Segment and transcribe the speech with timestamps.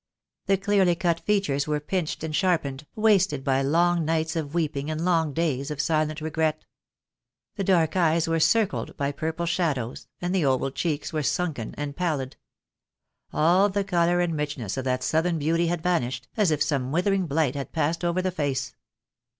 [0.47, 5.05] The clearly cut features were pinched and sharpened, wasted by long nights of weeping and
[5.05, 6.65] long days of silent regret.
[7.55, 8.61] The dark eyes THE DAY WILL COME.
[8.95, 12.35] 155 were circled by purple shadows, and the oval cheeks were sunken and pallid.
[13.31, 17.27] All the colour and richness of that southern beauty had vanished, as if some withering
[17.27, 18.73] blight had passed over the face.